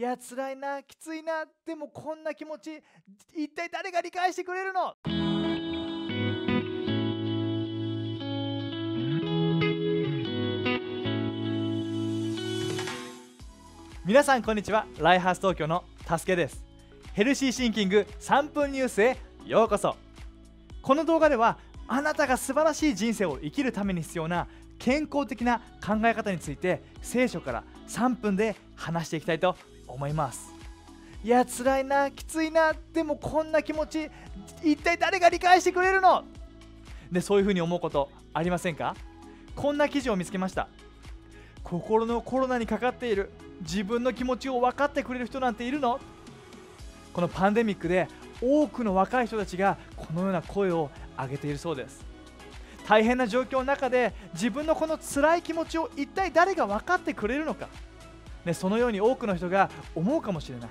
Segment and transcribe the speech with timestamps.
[0.00, 2.82] いや辛いなきついなでもこんな気持ち
[3.36, 4.94] 一体誰が理解してくれるの？
[14.06, 14.86] 皆さんこんにちは。
[14.98, 16.64] ライハース東京のたすけです。
[17.12, 19.96] ヘルシーシンキング3分ニュースへようこそ。
[20.80, 24.48] この動画ではあなたが素晴らしい人生を生きるために必要な
[24.78, 29.54] 健康的な考え方について聖書から3分で話していきたいと
[29.90, 30.52] 思います。
[31.22, 34.10] いや辛いなきついなでもこんな気持ち
[34.62, 36.24] 一体誰が理解してくれるの？
[37.12, 38.96] でそういうふうに思うことありませんか？
[39.54, 40.68] こんな記事を見つけました。
[41.62, 46.00] 心のコロナにかかっている自分の気持ちを分かってくれる人なんているの？
[47.12, 48.08] このパンデミックで
[48.40, 52.02] 多くの若い人たちがこのような声を上げているそうです。
[52.88, 57.68] 大変な状況の中で自分のこの辛い気持ちを一体誰が分かってくれるのか、
[58.44, 60.70] ね、そのように多くの人が思うかもしれない。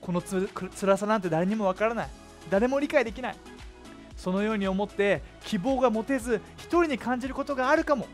[0.00, 0.48] このつ
[0.78, 2.08] 辛さなんて誰にも分からない。
[2.50, 3.36] 誰も理解できない。
[4.16, 8.06] そのように思って希望が持てず一人に感じることがあるかも。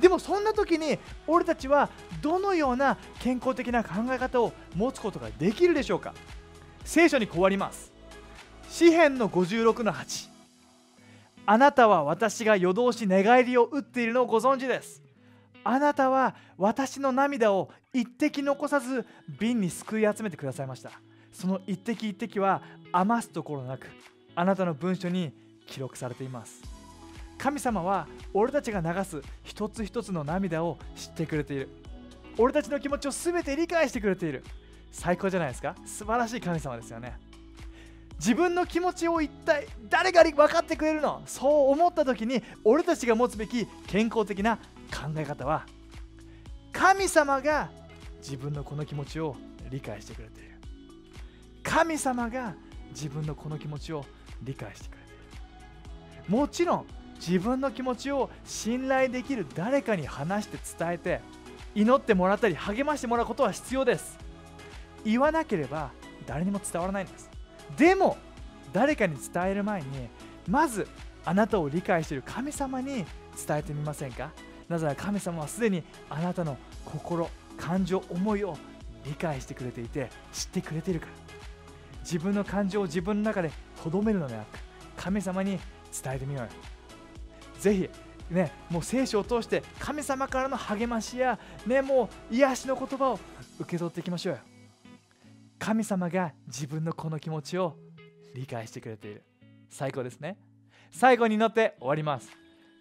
[0.00, 1.88] でもそんな時に俺たちは
[2.20, 6.14] どのような健康的な考え方を持つことができるでしょうか。
[6.84, 7.92] 聖書にこうあります。
[8.68, 10.28] 詩篇の56の8
[11.46, 15.05] あなたは私が夜通し寝返りを打っているのをご存知です。
[15.68, 20.92] あなたは私の涙を一滴残さず瓶にすくい集めてくださいました。
[21.32, 23.88] その一滴一滴は余すところなく
[24.36, 25.32] あなたの文書に
[25.66, 26.62] 記録されています。
[27.36, 31.68] 神様は俺たちが流す一つ一つの涙を知ってくれている。
[32.38, 34.44] 俺たちの気持ちを全て理解してくれている。
[34.92, 35.74] 最高じゃないですか？
[35.84, 37.18] 素晴らしい神様ですよね。
[38.18, 41.22] 自分の気持ちを一体誰が分かってくれるの？
[41.26, 45.66] そう思った時に俺たちが持つべき健康的な考え方は
[46.72, 47.70] 神様が
[48.18, 49.36] 自分のこの気持ちを
[49.70, 50.50] 理解してくれている。
[51.62, 52.54] 神様が
[52.90, 54.04] 自分のこの気持ちを
[54.42, 55.02] 理解してくれて
[56.24, 56.36] いる。
[56.36, 61.20] もちろん自分の気持ちを信頼できる誰かに話して伝えて
[61.74, 64.18] 祈ってもらったり励ましてもらうことは必要です。
[65.04, 65.90] 言わなければ
[66.26, 67.25] 誰にも伝わらないんです。
[67.76, 68.16] でも
[68.72, 69.86] 誰かに伝える前に
[70.48, 70.86] まず
[71.24, 73.04] あなたを理解している神様に
[73.46, 74.30] 伝えてみませんか？
[74.68, 78.56] なぜなら神様はすでにあなたの心感情思いを
[79.04, 81.12] 理解してくれていて知ってくれているから。
[82.02, 83.50] 自分の感情を自分の中で
[83.82, 84.58] 留めるのではなく
[84.96, 85.58] 神様に
[86.02, 86.50] 伝えてみようよ。
[87.58, 87.90] ぜひ
[88.30, 93.20] ね、もう聖書を通して神様からの励ましや、ね、もう癒しの言葉を
[93.58, 94.40] 受け取っていきましょうよ。
[95.58, 97.76] 神様が自分のこの気持ちを
[98.34, 99.24] 理解してくれている。
[99.68, 100.38] 最高ですね。
[100.90, 102.30] 最後に祈って終わります。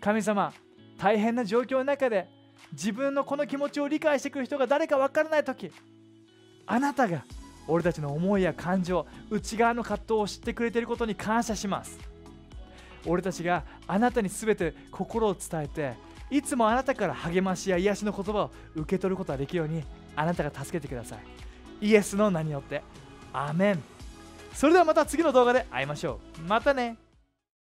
[0.01, 0.53] 神様
[0.97, 2.27] 大変な状況の中で
[2.71, 5.71] 自分のこの気持ちを理解してくる人が誰か分からない時
[6.65, 7.25] あなたが
[7.67, 11.97] 俺たちの思いや感情内側の葛藤を知ってくれていることに感謝します。
[13.07, 15.93] 俺たちがあなたに全て心を伝えて
[16.31, 19.83] いつもあなたから励ましや癒しの言葉を受け取ることができるように
[20.15, 21.44] あなたが助けてください。
[21.81, 22.81] イエスの名によって。
[23.33, 23.83] アメン。
[24.53, 26.41] それではまた次の動画で会いましょう。
[26.47, 26.97] またね。